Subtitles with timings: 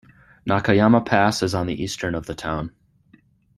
[0.49, 2.71] Nakayama Pass is on the eastern of the town.